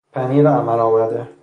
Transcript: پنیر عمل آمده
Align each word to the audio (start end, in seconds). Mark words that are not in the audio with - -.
پنیر 0.13 0.47
عمل 0.49 0.79
آمده 0.79 1.27